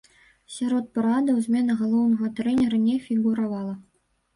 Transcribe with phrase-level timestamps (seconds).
[0.55, 3.81] Сярод парадаў змена галоўнага трэнера не фігуравала.